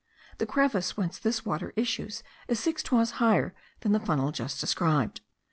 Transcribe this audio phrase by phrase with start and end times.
[0.39, 5.21] The crevice whence this water issues is six toises higher than the funnel just described.